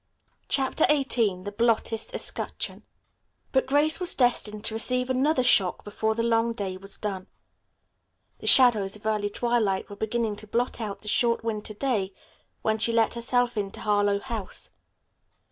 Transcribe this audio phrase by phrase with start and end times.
[0.49, 2.81] CHAPTER XVIII THE BLOTTED ESCUTCHEON
[3.51, 7.27] But Grace was destined to receive another shock before the long day was done.
[8.39, 12.15] The shadows of early twilight were beginning to blot out the short winter day
[12.63, 14.71] when she let herself into Harlowe House.